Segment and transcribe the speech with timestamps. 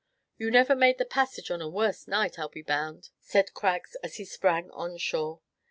[0.39, 3.93] "You never made the passage on a worse night, I 'll be bound," said Craggs,
[4.01, 5.41] as he sprang on shore.